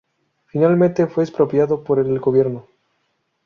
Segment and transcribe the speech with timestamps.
[0.47, 2.65] Finalmente, fue expropiado por el gobierno.